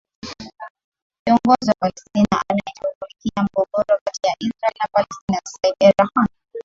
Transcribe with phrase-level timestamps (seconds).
[1.25, 6.27] kiongozi wa palestina anayeshughulikia mgogoro kati israel na palestina saib era khan